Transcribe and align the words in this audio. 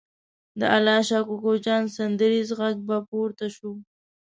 د 0.59 0.61
الله 0.75 0.99
شا 1.07 1.19
کوکو 1.27 1.51
جان 1.65 1.83
سندریزه 1.95 2.53
غږ 2.59 2.75
به 2.87 2.97
پورته 3.09 3.47
شو. 3.55 3.71